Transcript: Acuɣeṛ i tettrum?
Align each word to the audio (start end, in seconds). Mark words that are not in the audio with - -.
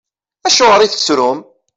Acuɣeṛ 0.47 0.81
i 0.81 0.87
tettrum? 0.89 1.39